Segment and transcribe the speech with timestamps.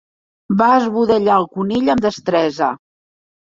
[0.61, 2.75] Va esbudellar el conill amb destresa.